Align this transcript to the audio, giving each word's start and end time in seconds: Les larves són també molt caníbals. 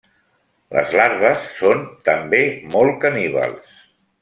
Les 0.77 0.95
larves 0.99 1.43
són 1.59 1.85
també 2.09 2.41
molt 2.77 2.99
caníbals. 3.07 3.79